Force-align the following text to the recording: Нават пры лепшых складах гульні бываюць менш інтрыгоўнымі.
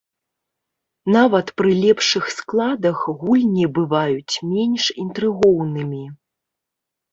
Нават 1.15 1.51
пры 1.61 1.73
лепшых 1.83 2.31
складах 2.37 2.97
гульні 3.25 3.65
бываюць 3.77 4.35
менш 4.55 4.83
інтрыгоўнымі. 5.07 6.05